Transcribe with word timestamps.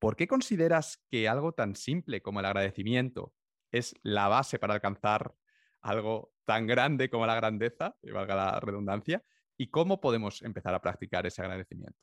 ¿por 0.00 0.16
qué 0.16 0.26
consideras 0.26 1.04
que 1.10 1.28
algo 1.28 1.52
tan 1.52 1.76
simple 1.76 2.22
como 2.22 2.40
el 2.40 2.46
agradecimiento 2.46 3.32
es 3.70 3.94
la 4.02 4.26
base 4.26 4.58
para 4.58 4.74
alcanzar 4.74 5.36
algo 5.82 6.32
tan 6.44 6.66
grande 6.66 7.08
como 7.08 7.26
la 7.26 7.36
grandeza, 7.36 7.96
y 8.02 8.10
valga 8.10 8.34
la 8.34 8.58
redundancia? 8.58 9.22
¿Y 9.56 9.68
cómo 9.68 10.00
podemos 10.00 10.42
empezar 10.42 10.74
a 10.74 10.80
practicar 10.80 11.26
ese 11.26 11.42
agradecimiento? 11.42 11.98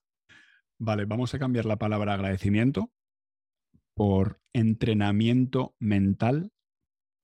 Vale, 0.79 1.05
vamos 1.05 1.33
a 1.33 1.39
cambiar 1.39 1.65
la 1.65 1.77
palabra 1.77 2.13
agradecimiento 2.13 2.91
por 3.95 4.39
entrenamiento 4.53 5.75
mental 5.79 6.51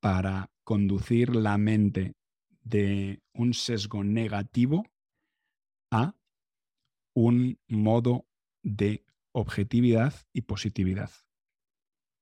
para 0.02 0.52
conducir 0.64 1.36
la 1.36 1.58
mente 1.60 2.16
de 2.62 3.22
un 3.34 3.54
sesgo 3.54 4.04
negativo 4.04 4.84
a 5.92 6.16
un 7.14 7.60
modo 7.68 8.26
de 8.64 9.06
objetividad 9.34 10.14
y 10.32 10.42
positividad. 10.42 11.12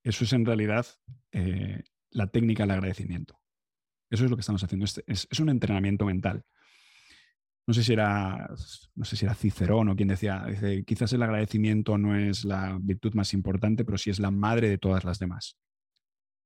Eso 0.04 0.24
es 0.24 0.34
en 0.34 0.46
realidad 0.46 0.88
eh, 1.32 1.84
la 2.10 2.28
técnica 2.28 2.64
del 2.64 2.72
agradecimiento. 2.72 3.40
Eso 4.10 4.26
es 4.26 4.30
lo 4.30 4.36
que 4.36 4.42
estamos 4.42 4.64
haciendo. 4.64 4.86
Es, 4.86 5.40
un 5.40 5.50
entrenamiento 5.50 6.06
mental. 6.06 6.44
No 7.68 7.74
sé 7.74 7.84
si 7.84 7.94
era, 7.94 8.50
no 8.96 9.06
sé 9.06 9.16
si 9.16 9.26
era 9.26 9.36
Cicerón 9.36 9.90
o 9.90 9.96
quien 9.96 10.08
decía, 10.08 10.46
quizás 10.86 11.14
el 11.14 11.22
agradecimiento 11.22 11.98
no 11.98 12.18
es 12.18 12.44
la 12.44 12.78
virtud 12.82 13.14
más 13.14 13.34
importante, 13.34 13.86
pero 13.86 13.98
sí 13.98 14.10
es 14.10 14.20
la 14.20 14.32
madre 14.32 14.68
de 14.68 14.78
todas 14.78 15.06
las 15.06 15.20
demás. 15.20 15.58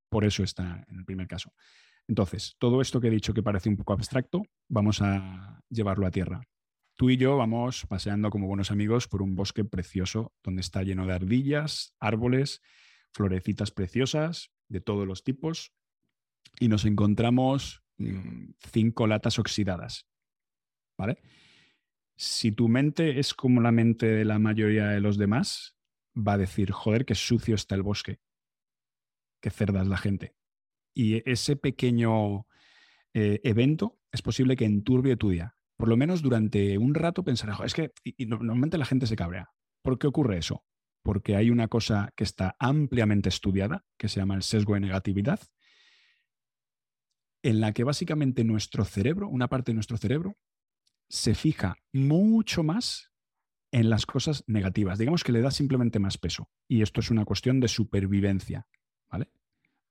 Por 0.10 0.26
eso 0.26 0.44
está 0.44 0.86
en 0.88 1.00
el 1.00 1.06
primer 1.06 1.28
caso. 1.28 1.54
Entonces, 2.08 2.56
todo 2.60 2.82
esto 2.82 3.02
que 3.02 3.08
he 3.08 3.12
dicho 3.12 3.34
que 3.34 3.42
parece 3.42 3.70
un 3.70 3.78
poco 3.78 3.94
abstracto, 3.94 4.44
vamos 4.70 5.02
a 5.02 5.60
llevarlo 5.70 6.06
a 6.06 6.12
tierra. 6.12 6.42
Tú 6.96 7.10
y 7.10 7.18
yo 7.18 7.36
vamos 7.36 7.86
paseando 7.88 8.30
como 8.30 8.48
buenos 8.48 8.72
amigos 8.72 9.08
por 9.10 9.22
un 9.22 9.36
bosque 9.36 9.66
precioso 9.66 10.34
donde 10.42 10.62
está 10.62 10.82
lleno 10.82 11.06
de 11.06 11.14
ardillas, 11.14 11.94
árboles, 12.00 12.62
florecitas 13.12 13.72
preciosas 13.72 14.52
de 14.70 14.80
todos 14.80 15.06
los 15.06 15.24
tipos 15.24 15.74
y 16.60 16.70
nos 16.70 16.86
encontramos 16.86 17.84
mm, 17.98 18.52
cinco 18.72 19.08
latas 19.08 19.40
oxidadas. 19.40 20.08
¿Vale? 20.98 21.22
Si 22.16 22.54
tu 22.54 22.70
mente 22.70 23.20
es 23.20 23.34
como 23.34 23.60
la 23.60 23.74
mente 23.74 24.06
de 24.06 24.24
la 24.24 24.40
mayoría 24.40 24.88
de 24.88 25.02
los 25.02 25.18
demás, 25.18 25.76
va 26.16 26.34
a 26.34 26.38
decir, 26.38 26.72
joder, 26.72 27.06
qué 27.06 27.16
sucio 27.16 27.56
está 27.56 27.76
el 27.76 27.84
bosque, 27.84 28.22
qué 29.42 29.50
cerda 29.50 29.82
es 29.82 29.88
la 29.88 29.98
gente. 29.98 30.34
Y 30.94 31.30
ese 31.30 31.58
pequeño 31.58 32.48
eh, 33.14 33.42
evento 33.44 34.00
es 34.14 34.22
posible 34.22 34.56
que 34.56 34.64
enturbie 34.64 35.18
tu 35.18 35.32
día. 35.32 35.55
Por 35.78 35.90
lo 35.90 35.98
menos 35.98 36.22
durante 36.22 36.78
un 36.78 36.94
rato 36.96 37.24
pensarás, 37.24 37.60
es 37.64 37.74
que 37.74 37.92
y, 38.04 38.26
normalmente 38.26 38.78
la 38.78 38.86
gente 38.86 39.08
se 39.08 39.16
cabrea. 39.16 39.50
¿Por 39.82 40.00
qué 40.00 40.08
ocurre 40.08 40.38
eso? 40.38 40.64
Porque 41.04 41.36
hay 41.36 41.50
una 41.52 41.68
cosa 41.68 42.14
que 42.16 42.24
está 42.24 42.56
ampliamente 42.60 43.30
estudiada, 43.30 43.86
que 43.98 44.08
se 44.08 44.20
llama 44.20 44.36
el 44.36 44.44
sesgo 44.44 44.74
de 44.74 44.80
negatividad, 44.80 45.40
en 47.44 47.60
la 47.60 47.74
que 47.74 47.84
básicamente 47.84 48.44
nuestro 48.44 48.86
cerebro, 48.86 49.30
una 49.30 49.48
parte 49.48 49.72
de 49.72 49.76
nuestro 49.76 49.98
cerebro, 49.98 50.38
se 51.10 51.36
fija 51.36 51.76
mucho 51.94 52.64
más 52.64 53.12
en 53.72 53.90
las 53.90 54.06
cosas 54.06 54.44
negativas. 54.48 54.98
Digamos 54.98 55.24
que 55.24 55.32
le 55.32 55.42
da 55.42 55.52
simplemente 55.52 56.00
más 56.00 56.18
peso. 56.18 56.50
Y 56.68 56.82
esto 56.82 57.02
es 57.02 57.12
una 57.12 57.26
cuestión 57.26 57.60
de 57.60 57.68
supervivencia. 57.68 58.66
¿vale? 59.12 59.30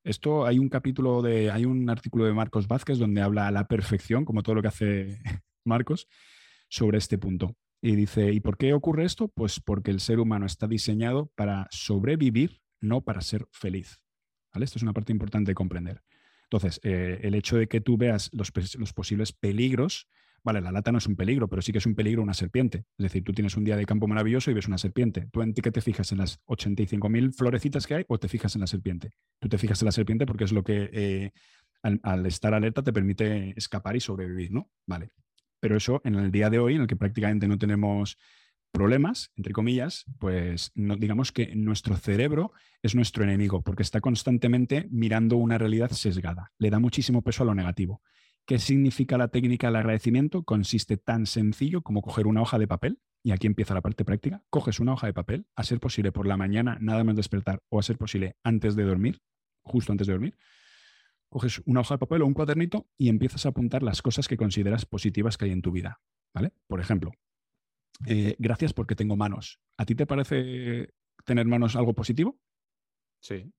Esto 0.03 0.47
hay 0.47 0.59
un 0.59 0.69
capítulo 0.69 1.23
de, 1.23 1.51
hay 1.51 1.65
un 1.65 1.89
artículo 1.89 2.25
de 2.25 2.33
Marcos 2.33 2.67
Vázquez 2.67 2.99
donde 2.99 3.21
habla 3.21 3.47
a 3.47 3.51
la 3.51 3.69
perfección, 3.69 4.25
como 4.25 4.43
todo 4.43 4.57
lo 4.57 4.63
que 4.63 4.69
hace 4.69 5.21
Marcos, 5.65 6.09
sobre 6.69 6.99
este 6.99 7.19
punto. 7.19 7.57
Y 7.81 7.97
dice, 7.97 8.33
¿y 8.33 8.41
por 8.41 8.57
qué 8.57 8.73
ocurre 8.73 9.05
esto? 9.05 9.29
Pues 9.29 9.61
porque 9.61 9.91
el 9.91 10.01
ser 10.01 10.19
humano 10.19 10.47
está 10.47 10.67
diseñado 10.67 11.31
para 11.35 11.69
sobrevivir, 11.71 12.63
no 12.81 13.03
para 13.03 13.21
ser 13.21 13.47
feliz. 13.53 14.01
¿Vale? 14.53 14.65
Esto 14.65 14.79
es 14.79 14.83
una 14.83 14.95
parte 14.95 15.13
importante 15.13 15.51
de 15.51 15.55
comprender. 15.55 16.03
Entonces, 16.45 16.81
eh, 16.83 17.21
el 17.23 17.35
hecho 17.35 17.57
de 17.57 17.67
que 17.67 17.81
tú 17.81 17.97
veas 17.97 18.31
los, 18.33 18.53
posibles 18.93 19.33
peligros, 19.33 20.09
vale, 20.43 20.61
la 20.61 20.73
lata 20.73 20.93
no 20.93 20.99
es 20.99 21.07
un 21.07 21.17
peligro, 21.17 21.49
pero 21.49 21.61
sí 21.63 21.73
que 21.73 21.79
es 21.79 21.87
un 21.87 21.95
peligro 21.95 22.23
una 22.23 22.33
serpiente. 22.33 22.85
Es 22.97 23.03
decir, 23.03 23.25
tú 23.25 23.33
tienes 23.33 23.57
un 23.57 23.65
día 23.65 23.77
de 23.77 23.85
campo 23.85 24.07
maravilloso 24.07 24.51
y 24.51 24.55
ves 24.55 24.69
una 24.69 24.79
serpiente. 24.79 25.29
¿Tú 25.33 25.43
en 25.43 25.53
qué 25.53 25.71
te 25.71 25.81
fijas? 25.81 26.13
¿En 26.13 26.19
las 26.19 26.41
85.000 26.47 27.35
florecitas 27.35 27.87
que 27.87 27.95
hay 27.97 28.05
o 28.09 28.19
te 28.19 28.29
fijas 28.29 28.55
en 28.55 28.61
la 28.61 28.67
serpiente? 28.67 29.11
Tú 29.41 29.49
te 29.49 29.59
fijas 29.59 29.83
en 29.83 29.87
la 29.87 29.93
serpiente 29.93 30.27
porque 30.27 30.45
es 30.45 30.53
lo 30.53 30.63
que 30.63 30.91
eh, 30.93 31.33
al, 31.83 32.01
al, 32.03 32.25
estar 32.27 32.55
alerta 32.55 32.83
te 32.83 32.93
permite 32.93 33.53
escapar 33.59 33.97
y 33.97 34.01
sobrevivir, 34.01 34.53
¿no? 34.53 34.71
Vale. 34.87 35.11
Pero 35.65 35.79
eso 35.79 36.03
en 36.05 36.17
el 36.17 36.31
día 36.31 36.51
de 36.51 36.59
hoy, 36.59 36.75
en 36.75 36.83
el 36.83 36.87
que 36.87 36.95
prácticamente 36.95 37.49
no 37.49 37.57
tenemos 37.57 38.19
problemas, 38.71 39.31
entre 39.35 39.55
comillas, 39.55 40.05
pues 40.19 40.71
no, 40.75 40.95
digamos 40.95 41.33
que 41.33 41.57
nuestro 41.57 41.97
cerebro 41.97 42.53
es 42.83 42.95
nuestro 42.95 43.25
enemigo 43.25 43.63
porque 43.63 43.83
está 43.83 44.03
constantemente 44.03 44.87
mirando 44.91 45.39
una 45.39 45.57
realidad 45.57 45.91
sesgada. 45.93 46.53
Le 46.59 46.69
da 46.69 46.81
muchísimo 46.81 47.23
peso 47.23 47.45
a 47.45 47.47
lo 47.47 47.55
negativo. 47.55 48.03
¿Qué 48.45 48.59
significa 48.59 49.17
la 49.17 49.29
técnica 49.29 49.69
del 49.69 49.77
agradecimiento? 49.77 50.43
Consiste 50.43 50.99
tan 50.99 51.25
sencillo 51.25 51.81
como 51.81 52.03
coger 52.03 52.27
una 52.27 52.43
hoja 52.43 52.59
de 52.59 52.69
papel, 52.69 52.99
y 53.23 53.31
aquí 53.31 53.47
empieza 53.47 53.73
la 53.73 53.81
parte 53.81 54.05
práctica, 54.05 54.43
coges 54.51 54.81
una 54.81 54.93
hoja 54.93 55.07
de 55.07 55.15
papel, 55.15 55.47
a 55.57 55.65
ser 55.65 55.81
posible 55.81 56.13
por 56.13 56.27
la 56.27 56.37
mañana, 56.37 56.77
nada 56.79 57.05
más 57.05 57.17
despertar, 57.17 57.63
o 57.71 57.79
a 57.79 57.83
ser 57.83 57.97
posible 57.97 58.37
antes 58.45 58.77
de 58.77 58.83
dormir, 58.83 59.23
justo 59.63 59.93
antes 59.93 60.09
de 60.09 60.13
dormir, 60.13 60.37
coges 61.29 61.63
una 61.67 61.81
hoja 61.81 61.95
de 61.95 61.99
papel 61.99 62.23
o 62.23 62.27
un 62.27 62.35
cuadernito 62.35 62.87
y 62.97 63.09
empiezas 63.09 63.47
a 63.47 63.51
apuntar 63.51 63.83
las 63.83 64.03
cosas 64.03 64.29
que 64.29 64.37
consideras 64.37 64.87
positivas 64.87 65.37
que 65.37 65.47
hay 65.47 65.53
en 65.53 65.63
tu 65.63 65.73
vida. 65.73 66.01
¿vale? 66.35 66.53
Por 66.67 66.81
ejemplo, 66.81 67.13
eh, 68.07 68.35
gracias 68.39 68.75
porque 68.75 68.97
tengo 68.97 69.17
manos. 69.17 69.61
¿A 69.79 69.87
ti 69.87 69.95
te 69.95 70.07
parece 70.07 70.93
tener 71.25 71.47
manos 71.47 71.77
algo 71.77 71.95
positivo? 71.95 72.39
Sí. 73.21 73.51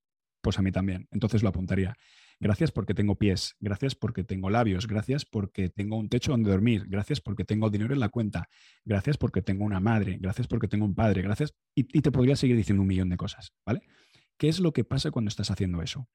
Pues 0.41 0.59
a 0.59 0.61
mí 0.61 0.71
también. 0.71 1.07
Entonces 1.11 1.41
lo 1.41 1.49
apuntaría. 1.49 1.95
Gracias 2.39 2.71
porque 2.71 2.93
tengo 2.93 3.15
pies, 3.15 3.55
gracias 3.61 3.95
porque 3.95 4.25
tengo 4.25 4.49
labios, 4.49 4.87
gracias 4.87 5.25
porque 5.25 5.69
tengo 5.69 5.97
un 5.97 6.09
techo 6.09 6.31
donde 6.31 6.51
dormir, 6.51 6.83
gracias 6.87 7.21
porque 7.21 7.45
tengo 7.45 7.69
dinero 7.69 7.93
en 7.93 8.01
la 8.01 8.09
cuenta, 8.09 8.49
gracias 8.83 9.17
porque 9.17 9.41
tengo 9.41 9.63
una 9.63 9.79
madre, 9.79 10.17
gracias 10.19 10.45
porque 10.45 10.67
tengo 10.67 10.83
un 10.83 10.95
padre, 10.95 11.21
gracias. 11.21 11.55
Y, 11.73 11.87
y 11.97 12.01
te 12.01 12.11
podría 12.11 12.35
seguir 12.35 12.57
diciendo 12.57 12.81
un 12.81 12.89
millón 12.89 13.09
de 13.09 13.15
cosas, 13.15 13.53
¿vale? 13.65 13.83
¿Qué 14.37 14.49
es 14.49 14.59
lo 14.59 14.73
que 14.73 14.83
pasa 14.83 15.11
cuando 15.11 15.29
estás 15.29 15.49
haciendo 15.49 15.81
eso? 15.81 16.09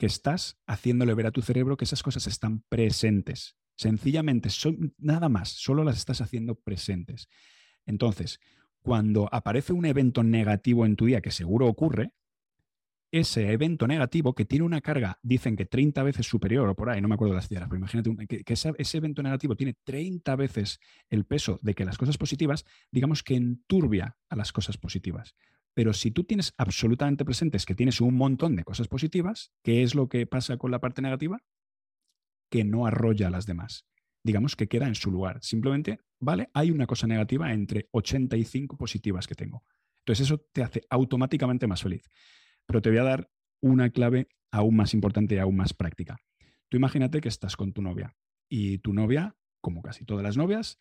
Que 0.00 0.06
estás 0.06 0.58
haciéndole 0.66 1.12
ver 1.12 1.26
a 1.26 1.30
tu 1.30 1.42
cerebro 1.42 1.76
que 1.76 1.84
esas 1.84 2.02
cosas 2.02 2.26
están 2.26 2.62
presentes. 2.70 3.58
Sencillamente, 3.76 4.48
son, 4.48 4.94
nada 4.96 5.28
más, 5.28 5.50
solo 5.50 5.84
las 5.84 5.98
estás 5.98 6.22
haciendo 6.22 6.54
presentes. 6.54 7.28
Entonces, 7.84 8.40
cuando 8.80 9.28
aparece 9.30 9.74
un 9.74 9.84
evento 9.84 10.22
negativo 10.22 10.86
en 10.86 10.96
tu 10.96 11.04
día, 11.04 11.20
que 11.20 11.30
seguro 11.30 11.66
ocurre, 11.66 12.14
ese 13.12 13.52
evento 13.52 13.86
negativo 13.86 14.34
que 14.34 14.46
tiene 14.46 14.64
una 14.64 14.80
carga, 14.80 15.18
dicen 15.22 15.54
que 15.54 15.66
30 15.66 16.02
veces 16.02 16.26
superior 16.26 16.66
o 16.70 16.74
por 16.74 16.88
ahí, 16.88 17.02
no 17.02 17.08
me 17.08 17.16
acuerdo 17.16 17.34
las 17.34 17.48
cifras, 17.48 17.68
pero 17.68 17.78
imagínate 17.78 18.26
que, 18.26 18.52
ese, 18.54 18.72
ese, 18.78 18.96
evento 18.96 19.22
negativo 19.22 19.54
tiene 19.54 19.74
30 19.84 20.34
veces 20.36 20.80
el 21.10 21.26
peso 21.26 21.58
de 21.60 21.74
que 21.74 21.84
las 21.84 21.98
cosas 21.98 22.16
positivas, 22.16 22.64
digamos 22.90 23.22
que 23.22 23.34
enturbia 23.34 24.16
a 24.30 24.36
las 24.36 24.50
cosas 24.50 24.78
positivas. 24.78 25.34
Pero 25.74 25.92
si 25.92 26.10
tú 26.10 26.24
tienes 26.24 26.52
absolutamente 26.58 27.24
presentes 27.24 27.64
que 27.64 27.74
tienes 27.74 28.00
un 28.00 28.16
montón 28.16 28.56
de 28.56 28.64
cosas 28.64 28.88
positivas, 28.88 29.52
¿qué 29.62 29.82
es 29.82 29.94
lo 29.94 30.08
que 30.08 30.26
pasa 30.26 30.56
con 30.56 30.70
la 30.70 30.80
parte 30.80 31.00
negativa? 31.00 31.42
que 32.50 32.64
no 32.64 32.84
arrolla 32.84 33.28
a 33.28 33.30
las 33.30 33.46
demás. 33.46 33.86
Digamos 34.22 34.56
que 34.56 34.68
queda 34.68 34.86
en 34.86 34.94
su 34.94 35.10
lugar. 35.10 35.38
Simplemente, 35.40 36.00
vale, 36.18 36.50
hay 36.52 36.70
una 36.70 36.86
cosa 36.86 37.06
negativa 37.06 37.52
entre 37.52 37.88
85 37.92 38.76
positivas 38.76 39.26
que 39.26 39.34
tengo. 39.34 39.64
Entonces 40.00 40.26
eso 40.26 40.38
te 40.52 40.62
hace 40.62 40.82
automáticamente 40.90 41.66
más 41.66 41.82
feliz. 41.82 42.06
Pero 42.66 42.82
te 42.82 42.90
voy 42.90 42.98
a 42.98 43.04
dar 43.04 43.30
una 43.62 43.90
clave 43.90 44.28
aún 44.50 44.76
más 44.76 44.92
importante 44.92 45.36
y 45.36 45.38
aún 45.38 45.56
más 45.56 45.72
práctica. 45.72 46.18
Tú 46.68 46.76
imagínate 46.76 47.20
que 47.20 47.28
estás 47.28 47.56
con 47.56 47.72
tu 47.72 47.82
novia 47.82 48.16
y 48.48 48.78
tu 48.78 48.92
novia, 48.92 49.36
como 49.60 49.80
casi 49.80 50.04
todas 50.04 50.22
las 50.22 50.36
novias, 50.36 50.78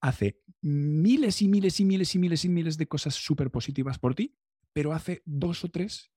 hace 0.00 0.40
miles 0.60 1.42
y 1.42 1.48
miles 1.48 1.80
y 1.80 1.84
miles 1.84 2.14
y 2.14 2.18
miles 2.18 2.44
y 2.44 2.48
miles 2.48 2.78
de 2.78 2.88
cosas 2.88 3.14
súper 3.14 3.50
positivas 3.50 3.98
por 3.98 4.14
ti, 4.14 4.36
pero 4.72 4.92
hace 4.92 5.22
dos 5.24 5.64
o 5.64 5.70
tres 5.70 6.10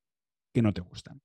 que 0.53 0.61
no 0.61 0.73
te 0.73 0.81
gustan. 0.81 1.21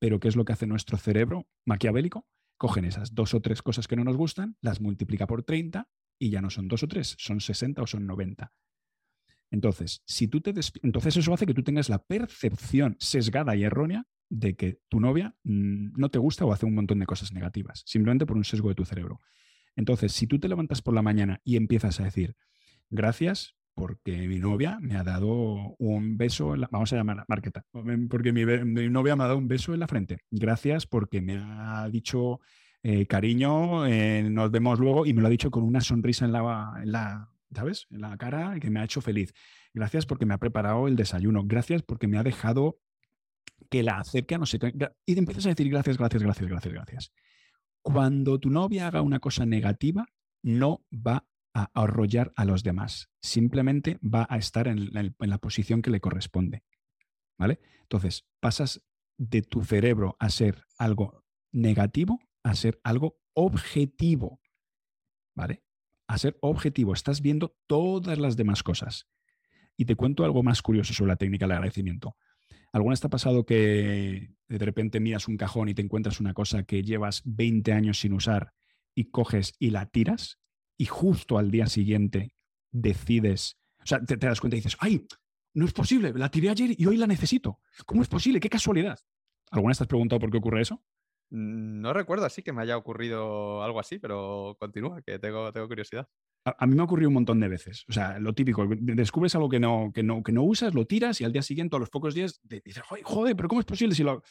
Pero 0.00 0.20
¿qué 0.20 0.28
es 0.28 0.36
lo 0.36 0.44
que 0.44 0.52
hace 0.52 0.66
nuestro 0.66 0.98
cerebro 0.98 1.48
maquiavélico? 1.64 2.26
cogen 2.56 2.84
esas 2.84 3.14
dos 3.14 3.34
o 3.34 3.40
tres 3.40 3.62
cosas 3.62 3.88
que 3.88 3.96
no 3.96 4.04
nos 4.04 4.16
gustan, 4.16 4.56
las 4.60 4.80
multiplica 4.80 5.26
por 5.26 5.42
30 5.42 5.88
y 6.18 6.30
ya 6.30 6.40
no 6.40 6.50
son 6.50 6.68
dos 6.68 6.82
o 6.82 6.88
tres, 6.88 7.16
son 7.18 7.40
60 7.40 7.82
o 7.82 7.86
son 7.86 8.06
90. 8.06 8.52
Entonces, 9.50 10.02
si 10.06 10.28
tú 10.28 10.40
te 10.40 10.52
Entonces 10.82 11.16
eso 11.16 11.34
hace 11.34 11.46
que 11.46 11.54
tú 11.54 11.62
tengas 11.62 11.88
la 11.88 12.02
percepción 12.04 12.96
sesgada 12.98 13.54
y 13.54 13.64
errónea 13.64 14.06
de 14.30 14.56
que 14.56 14.80
tu 14.88 15.00
novia 15.00 15.36
mm, 15.44 15.92
no 15.96 16.08
te 16.08 16.18
gusta 16.18 16.44
o 16.44 16.52
hace 16.52 16.66
un 16.66 16.74
montón 16.74 16.98
de 16.98 17.06
cosas 17.06 17.32
negativas, 17.32 17.82
simplemente 17.86 18.26
por 18.26 18.36
un 18.36 18.44
sesgo 18.44 18.68
de 18.68 18.74
tu 18.74 18.84
cerebro. 18.84 19.20
Entonces, 19.76 20.12
si 20.12 20.26
tú 20.26 20.38
te 20.38 20.48
levantas 20.48 20.82
por 20.82 20.94
la 20.94 21.02
mañana 21.02 21.40
y 21.44 21.56
empiezas 21.56 22.00
a 22.00 22.04
decir, 22.04 22.36
gracias 22.90 23.56
porque 23.74 24.28
mi 24.28 24.38
novia 24.38 24.78
me 24.80 24.96
ha 24.96 25.02
dado 25.02 25.74
un 25.78 26.16
beso, 26.16 26.54
en 26.54 26.62
la, 26.62 26.68
vamos 26.70 26.92
a 26.92 26.96
llamar 26.96 27.24
Marqueta, 27.28 27.64
porque 28.08 28.32
mi, 28.32 28.44
novia 28.88 29.16
me 29.16 29.24
ha 29.24 29.26
dado 29.26 29.38
un 29.38 29.48
beso 29.48 29.74
en 29.74 29.80
la 29.80 29.88
frente. 29.88 30.18
Gracias 30.30 30.86
porque 30.86 31.20
me 31.20 31.38
ha 31.42 31.88
dicho 31.90 32.40
eh, 32.82 33.06
cariño, 33.06 33.86
eh, 33.86 34.22
nos 34.30 34.50
vemos 34.50 34.78
luego 34.78 35.06
y 35.06 35.12
me 35.12 35.22
lo 35.22 35.26
ha 35.26 35.30
dicho 35.30 35.50
con 35.50 35.64
una 35.64 35.80
sonrisa 35.80 36.24
en 36.24 36.32
la, 36.32 37.28
¿sabes? 37.52 37.86
En 37.90 38.00
la 38.00 38.16
cara 38.16 38.58
que 38.60 38.70
me 38.70 38.80
ha 38.80 38.84
hecho 38.84 39.00
feliz. 39.00 39.32
Gracias 39.72 40.06
porque 40.06 40.24
me 40.24 40.34
ha 40.34 40.38
preparado 40.38 40.86
el 40.86 40.94
desayuno. 40.94 41.42
Gracias 41.44 41.82
porque 41.82 42.06
me 42.06 42.18
ha 42.18 42.22
dejado 42.22 42.78
que 43.70 43.82
la 43.82 43.98
acerque 43.98 44.36
a 44.36 44.38
no 44.38 44.46
sé 44.46 44.60
qué. 44.60 44.72
Y 45.04 45.18
empiezas 45.18 45.46
a 45.46 45.48
decir 45.48 45.68
gracias, 45.68 45.98
gracias, 45.98 46.22
gracias, 46.22 46.48
gracias, 46.48 46.74
gracias. 46.74 47.12
Cuando 47.84 48.40
tu 48.40 48.50
novia 48.50 48.88
haga 48.88 49.02
una 49.02 49.20
cosa 49.20 49.46
negativa, 49.46 50.06
no 50.42 50.84
va 50.90 51.28
a 51.54 51.70
arrollar 51.74 52.32
a 52.34 52.44
los 52.44 52.64
demás. 52.64 53.10
Simplemente 53.22 53.98
va 54.02 54.26
a 54.28 54.38
estar 54.38 54.66
en 54.66 54.90
la, 54.92 55.38
posición 55.38 55.82
que 55.82 55.90
le 55.90 56.00
corresponde. 56.00 56.64
¿Vale? 57.38 57.60
Entonces, 57.82 58.26
pasas 58.40 58.82
de 59.16 59.42
tu 59.42 59.62
cerebro 59.62 60.16
a 60.18 60.30
ser 60.30 60.64
algo 60.78 61.24
negativo 61.52 62.18
a 62.44 62.54
ser 62.54 62.78
algo 62.84 63.18
objetivo. 63.32 64.40
¿Vale? 65.34 65.64
A 66.06 66.18
ser 66.18 66.38
objetivo. 66.40 66.92
Estás 66.92 67.20
viendo 67.20 67.56
todas 67.66 68.18
las 68.18 68.36
demás 68.36 68.62
cosas. 68.62 69.08
Y 69.76 69.86
te 69.86 69.96
cuento 69.96 70.24
algo 70.24 70.42
más 70.44 70.62
curioso 70.62 70.94
sobre 70.94 71.08
la 71.08 71.16
técnica 71.16 71.46
del 71.46 71.52
agradecimiento. 71.52 72.16
¿Alguna 72.74 72.94
vez 72.94 73.00
te 73.00 73.06
ha 73.06 73.10
pasado 73.10 73.46
que 73.46 74.34
de 74.48 74.58
repente 74.58 74.98
miras 74.98 75.28
un 75.28 75.36
cajón 75.36 75.68
y 75.68 75.74
te 75.74 75.82
encuentras 75.82 76.18
una 76.18 76.34
cosa 76.34 76.64
que 76.64 76.82
llevas 76.82 77.22
20 77.24 77.72
años 77.72 78.00
sin 78.00 78.12
usar 78.12 78.52
y 78.96 79.12
coges 79.12 79.54
y 79.60 79.70
la 79.70 79.86
tiras 79.86 80.40
y 80.76 80.86
justo 80.86 81.38
al 81.38 81.52
día 81.52 81.68
siguiente 81.68 82.34
decides, 82.72 83.60
o 83.80 83.86
sea, 83.86 84.04
te, 84.04 84.16
das 84.16 84.40
cuenta 84.40 84.56
y 84.56 84.58
dices, 84.58 84.76
ay, 84.80 85.06
no 85.54 85.66
es 85.66 85.72
posible, 85.72 86.12
la 86.16 86.32
tiré 86.32 86.50
ayer 86.50 86.74
y 86.76 86.84
hoy 86.86 86.96
la 86.96 87.06
necesito. 87.06 87.60
¿Cómo 87.86 88.02
es 88.02 88.08
posible? 88.08 88.40
¿Qué 88.40 88.50
casualidad? 88.50 88.98
¿Alguna 89.52 89.70
vez 89.70 89.78
te 89.78 89.84
has 89.84 89.88
preguntado 89.88 90.18
por 90.18 90.32
qué 90.32 90.38
ocurre 90.38 90.62
eso? 90.62 90.82
Mm, 91.30 91.80
no 91.80 91.92
recuerdo 91.92 92.26
así 92.26 92.42
que 92.42 92.52
me 92.52 92.62
haya 92.62 92.76
ocurrido 92.76 93.62
algo 93.62 93.78
así, 93.78 94.00
pero 94.00 94.56
continúa, 94.58 95.00
que 95.02 95.20
tengo, 95.20 95.52
tengo 95.52 95.68
curiosidad. 95.68 96.08
A, 96.44 96.66
mí 96.66 96.74
me 96.74 96.82
ha 96.82 96.84
ocurrido 96.84 97.08
un 97.08 97.14
montón 97.14 97.40
de 97.40 97.48
veces. 97.48 97.84
O 97.88 97.92
sea, 97.92 98.18
lo 98.18 98.34
típico, 98.34 98.66
descubres 98.68 99.34
algo 99.34 99.48
que 99.48 99.58
no, 99.58 99.90
que 99.94 100.02
no, 100.02 100.22
que 100.22 100.32
no 100.32 100.42
usas, 100.42 100.74
lo 100.74 100.86
tiras 100.86 101.20
y 101.20 101.24
al 101.24 101.32
día 101.32 101.42
siguiente, 101.42 101.74
a 101.74 101.78
los 101.78 101.88
pocos 101.88 102.14
días, 102.14 102.40
dices, 102.42 102.82
joder, 103.02 103.34
pero 103.34 103.48
¿cómo 103.48 103.60
es 103.60 103.66
posible 103.66 103.94
si 103.94 104.02
lo... 104.02 104.22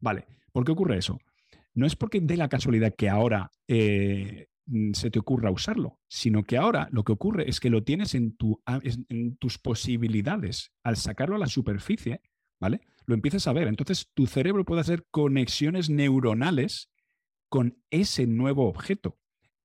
Vale, 0.00 0.26
¿por 0.50 0.64
qué 0.64 0.72
ocurre 0.72 0.96
eso? 0.96 1.18
No 1.74 1.86
es 1.86 1.94
porque 1.94 2.20
de 2.20 2.38
la 2.38 2.48
casualidad 2.48 2.94
que 2.96 3.10
ahora 3.10 3.50
eh, 3.66 4.48
mm, 4.64 4.92
se 4.94 5.10
te 5.10 5.18
ocurra 5.18 5.50
usarlo, 5.50 6.00
sino 6.08 6.42
que 6.42 6.56
ahora 6.56 6.88
lo 6.90 7.04
que 7.04 7.12
ocurre 7.12 7.50
es 7.50 7.60
que 7.60 7.68
lo 7.68 7.84
tienes 7.84 8.14
en, 8.14 8.34
tu, 8.34 8.62
en 8.66 9.36
tus 9.36 9.58
posibilidades. 9.58 10.72
Al 10.82 10.96
sacarlo 10.96 11.36
a 11.36 11.40
la 11.40 11.48
superficie, 11.48 12.22
¿vale? 12.58 12.80
Lo 13.04 13.14
empiezas 13.14 13.46
a 13.46 13.52
ver. 13.52 13.68
Entonces 13.68 14.10
tu 14.14 14.26
cerebro 14.26 14.64
puede 14.64 14.80
hacer 14.80 15.04
conexiones 15.10 15.90
neuronales 15.90 16.90
con 17.50 17.76
ese 17.90 18.26
nuevo 18.26 18.68
objeto 18.68 19.18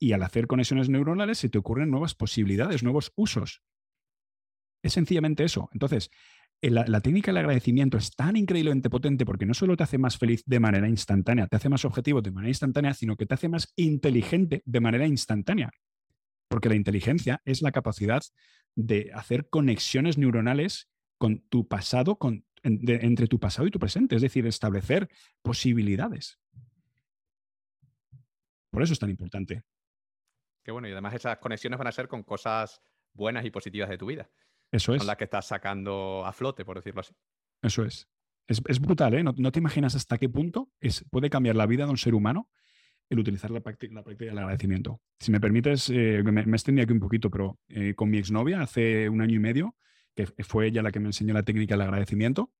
y 0.04 0.12
al 0.12 0.22
hacer 0.22 0.48
conexiones 0.48 0.90
neuronales 0.90 1.38
se 1.38 1.48
te 1.48 1.58
ocurren 1.58 1.90
nuevas 1.90 2.14
posibilidades, 2.14 2.84
nuevos 2.84 3.14
usos. 3.16 3.64
Es 4.84 4.92
sencillamente 4.92 5.46
eso. 5.46 5.70
Entonces, 5.72 6.10
la, 6.62 6.84
la, 6.86 7.00
técnica 7.00 7.32
del 7.32 7.38
agradecimiento 7.38 7.98
es 7.98 8.14
tan 8.14 8.36
increíblemente 8.36 8.90
potente 8.90 9.26
porque 9.26 9.46
no 9.46 9.54
solo 9.54 9.78
te 9.78 9.84
hace 9.84 9.98
más 9.98 10.18
feliz 10.18 10.44
de 10.46 10.60
manera 10.60 10.90
instantánea, 10.90 11.48
te 11.48 11.56
hace 11.56 11.70
más 11.70 11.86
objetivo 11.86 12.22
de 12.22 12.32
manera 12.32 12.50
instantánea, 12.50 12.94
sino 12.94 13.16
que 13.16 13.26
te 13.26 13.34
hace 13.34 13.48
más 13.48 13.72
inteligente 13.78 14.62
de 14.66 14.82
manera 14.82 15.08
instantánea. 15.08 15.72
Porque 16.50 16.68
la 16.68 16.76
inteligencia 16.76 17.42
es 17.46 17.62
la 17.62 17.72
capacidad 17.72 18.22
de 18.76 19.10
hacer 19.14 19.48
conexiones 19.48 20.18
neuronales 20.18 20.90
con 21.18 21.48
tu 21.48 21.66
pasado, 21.70 22.18
con, 22.18 22.44
entre 22.62 23.28
tu 23.28 23.40
pasado 23.40 23.70
y 23.70 23.72
tu 23.72 23.80
presente, 23.80 24.18
es 24.18 24.22
decir, 24.22 24.46
establecer 24.48 25.08
posibilidades. 25.42 26.42
Por 28.70 28.84
eso 28.84 28.92
es 28.92 29.00
tan 29.00 29.10
importante. 29.10 29.64
Qué 30.64 30.72
bueno, 30.72 30.88
y 30.88 30.92
además 30.92 31.14
esas 31.14 31.38
conexiones 31.38 31.78
van 31.78 31.88
a 31.88 31.92
ser 31.92 32.08
con 32.08 32.24
cosas 32.24 32.82
buenas 33.14 33.46
y 33.46 33.52
positivas 33.52 33.90
de 33.90 33.98
tu 33.98 34.06
vida. 34.06 34.30
Eso 34.72 34.94
es. 34.94 35.02
Son 35.02 35.08
las 35.08 35.18
que 35.18 35.26
estás 35.26 35.48
sacando 35.48 36.26
a 36.26 36.34
flote, 36.34 36.66
por 36.66 36.78
decirlo 36.78 37.02
así. 37.02 37.14
Eso 37.62 37.86
es. 37.86 38.08
Es, 38.48 38.80
brutal, 38.80 39.14
¿eh? 39.14 39.24
No, 39.24 39.52
te 39.52 39.60
imaginas 39.60 39.96
hasta 39.96 40.18
qué 40.18 40.28
punto 40.28 40.70
es, 40.82 41.06
puede 41.10 41.30
cambiar 41.30 41.56
la 41.56 41.66
vida 41.66 41.86
de 41.86 41.92
un 41.92 41.98
ser 41.98 42.14
humano 42.14 42.50
el 43.10 43.20
utilizar 43.20 43.52
la 43.52 43.62
práctica, 43.62 43.94
la 43.94 44.04
práctica 44.04 44.32
del 44.32 44.40
agradecimiento. 44.40 45.02
Si 45.20 45.32
me 45.32 45.40
permites, 45.40 45.90
eh, 45.90 46.22
me, 46.24 46.46
me 46.46 46.58
extendí 46.58 46.82
aquí 46.82 46.94
un 46.94 47.00
poquito, 47.00 47.30
pero 47.30 47.60
eh, 47.68 47.94
con 47.96 48.10
mi 48.10 48.18
exnovia 48.18 48.62
hace 48.62 49.08
un 49.08 49.22
año 49.22 49.36
y 49.36 49.40
medio, 49.40 49.76
que 50.16 50.26
fue 50.44 50.68
ella 50.68 50.82
la 50.82 50.92
que 50.92 51.00
me 51.00 51.08
enseñó 51.08 51.34
la 51.34 51.44
técnica 51.44 51.76
del 51.76 51.82
agradecimiento, 51.82 52.52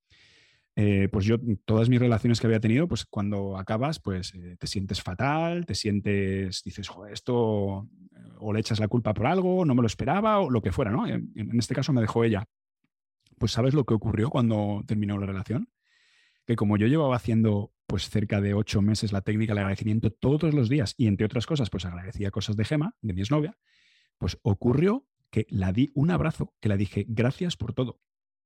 eh, 0.76 1.08
pues 1.12 1.26
yo, 1.26 1.38
todas 1.66 1.90
mis 1.90 2.00
relaciones 2.00 2.40
que 2.40 2.48
había 2.48 2.60
tenido, 2.60 2.88
pues 2.88 3.06
cuando 3.06 3.58
acabas, 3.58 4.00
pues 4.00 4.34
eh, 4.34 4.56
te 4.58 4.68
sientes 4.68 5.02
fatal, 5.02 5.66
te 5.66 5.76
sientes, 5.76 6.64
dices, 6.64 6.90
esto, 7.12 7.88
o 8.40 8.54
le 8.54 8.60
echas 8.60 8.80
la 8.80 8.88
culpa 8.88 9.14
por 9.14 9.28
algo, 9.28 9.66
no 9.66 9.76
me 9.76 9.82
lo 9.82 9.88
esperaba, 9.88 10.40
o 10.40 10.50
lo 10.50 10.62
que 10.62 10.72
fuera, 10.72 10.92
¿no? 10.92 11.08
En, 11.08 11.32
en 11.36 11.60
este 11.60 11.76
caso 11.76 11.94
me 11.94 12.02
dejó 12.02 12.24
ella. 12.24 12.48
Pues 13.38 13.52
¿sabes 13.52 13.74
lo 13.74 13.86
que 13.86 13.94
ocurrió 13.94 14.30
cuando 14.30 14.84
terminó 14.88 15.18
la 15.18 15.26
relación? 15.26 15.70
Que 16.46 16.56
como 16.56 16.78
yo 16.78 16.88
llevaba 16.88 17.16
haciendo 17.16 17.72
pues 17.86 18.10
cerca 18.10 18.42
de 18.42 18.54
ocho 18.54 18.82
meses 18.82 19.12
la 19.12 19.22
técnica 19.22 19.52
del 19.52 19.60
agradecimiento 19.60 20.12
todos 20.12 20.54
los 20.54 20.70
días 20.70 20.96
y 20.98 21.08
entre 21.08 21.26
otras 21.26 21.46
cosas 21.46 21.70
pues 21.70 21.86
agradecía 21.86 22.32
cosas 22.32 22.56
de 22.56 22.66
Gema, 22.66 22.96
de 23.02 23.14
mi 23.14 23.22
exnovia, 23.22 23.58
pues 24.18 24.40
ocurrió 24.42 25.06
que 25.30 25.46
la 25.50 25.74
di 25.74 25.92
un 25.94 26.12
abrazo, 26.12 26.54
que 26.60 26.70
la 26.70 26.78
dije 26.78 27.06
gracias 27.08 27.58
por 27.58 27.74
todo. 27.74 28.00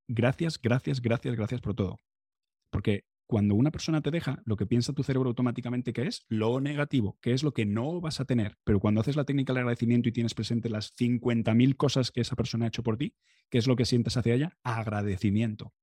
Gracias, 0.08 0.60
gracias, 0.62 1.02
gracias, 1.02 1.36
gracias 1.36 1.62
por 1.62 1.76
todo. 1.76 1.98
Porque 2.70 3.06
cuando 3.28 3.56
una 3.56 3.72
persona 3.72 4.02
te 4.02 4.10
deja, 4.10 4.42
lo 4.46 4.56
que 4.56 4.66
piensa 4.66 4.94
tu 4.94 5.04
cerebro 5.04 5.30
automáticamente 5.30 5.92
que 5.92 6.08
es 6.08 6.26
lo 6.30 6.62
negativo, 6.62 7.18
que 7.22 7.34
es 7.34 7.44
lo 7.44 7.54
que 7.54 7.66
no 7.66 8.00
vas 8.00 8.22
a 8.22 8.26
tener. 8.26 8.58
Pero 8.64 8.80
cuando 8.80 9.02
haces 9.02 9.18
la 9.18 9.26
técnica 9.26 9.52
del 9.52 9.60
agradecimiento 9.60 10.08
y 10.08 10.14
tienes 10.14 10.34
presente 10.34 10.70
las 10.70 10.96
50.000 10.96 11.76
cosas 11.76 12.12
que 12.12 12.22
esa 12.22 12.38
persona 12.38 12.66
ha 12.66 12.68
hecho 12.70 12.84
por 12.84 12.98
ti, 12.98 13.16
¿qué 13.50 13.58
es 13.58 13.68
lo 13.68 13.76
que 13.76 13.86
sientes 13.86 14.16
hacia 14.16 14.34
ella? 14.34 14.58
Agradecimiento. 14.64 15.74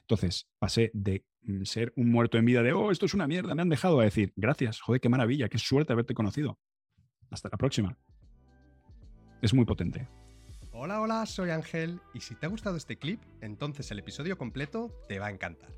Entonces, 0.00 0.50
pasé 0.58 0.90
de 0.92 1.24
mm, 1.42 1.62
ser 1.64 1.94
un 1.96 2.10
muerto 2.10 2.36
en 2.36 2.44
vida 2.44 2.62
de, 2.62 2.74
oh, 2.74 2.90
esto 2.90 3.06
es 3.06 3.14
una 3.14 3.26
mierda, 3.26 3.54
me 3.54 3.62
han 3.62 3.70
dejado 3.70 4.00
a 4.00 4.04
decir, 4.04 4.32
gracias, 4.36 4.80
joder, 4.80 5.00
qué 5.00 5.08
maravilla, 5.08 5.48
qué 5.48 5.58
suerte 5.58 5.94
haberte 5.94 6.12
conocido. 6.12 6.58
Hasta 7.30 7.48
la 7.50 7.56
próxima. 7.56 7.96
Es 9.40 9.54
muy 9.54 9.64
potente. 9.64 10.08
Hola, 10.72 11.00
hola, 11.00 11.24
soy 11.24 11.50
Ángel 11.50 12.00
y 12.12 12.20
si 12.20 12.34
te 12.34 12.46
ha 12.46 12.48
gustado 12.50 12.76
este 12.76 12.98
clip, 12.98 13.20
entonces 13.40 13.90
el 13.90 13.98
episodio 13.98 14.36
completo 14.36 14.90
te 15.08 15.18
va 15.18 15.28
a 15.28 15.30
encantar. 15.30 15.70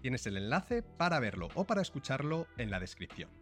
Tienes 0.00 0.26
el 0.26 0.36
enlace 0.36 0.82
para 0.82 1.20
verlo 1.20 1.48
o 1.54 1.66
para 1.66 1.82
escucharlo 1.82 2.46
en 2.56 2.70
la 2.70 2.80
descripción. 2.80 3.39